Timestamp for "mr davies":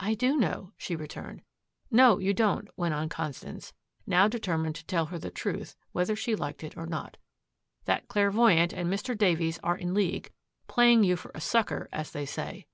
8.92-9.60